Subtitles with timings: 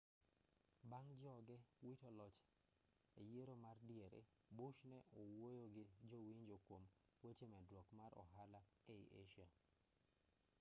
[0.89, 1.55] bang' joge
[1.85, 2.37] wito loch
[3.21, 4.21] e yiero ma diere
[4.57, 6.83] bush ne owuoyo gi jo-winjo kuom
[7.23, 8.61] weche medruok mar ohala
[8.95, 9.47] ei asia